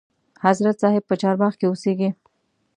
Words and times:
حضرت 0.45 0.75
صاحب 0.81 1.03
په 1.07 1.15
چارباغ 1.21 1.53
کې 1.59 1.65
اوسیږي. 1.67 2.09